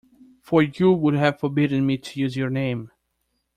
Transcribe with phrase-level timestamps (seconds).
[0.41, 2.89] For you would have forbidden me to use your name.